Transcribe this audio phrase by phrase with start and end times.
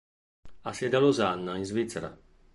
[0.61, 2.17] Ha sede a Losanna, in Svizzera.